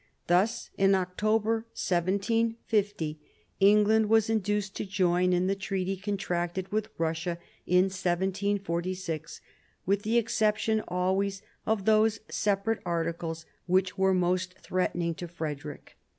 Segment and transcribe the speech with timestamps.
[0.25, 3.19] Thus in October 1750
[3.59, 9.41] England was induced to join in the treaty contracted with Russia in 1746,
[9.85, 15.95] with the exception always of those separate articles which were most threatening to Frederick.